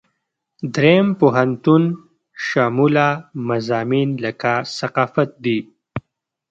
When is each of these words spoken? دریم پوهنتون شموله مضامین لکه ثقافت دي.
دریم 0.75 1.07
پوهنتون 1.19 1.83
شموله 2.45 3.07
مضامین 3.47 4.09
لکه 4.23 4.53
ثقافت 4.77 5.29
دي. 5.43 5.57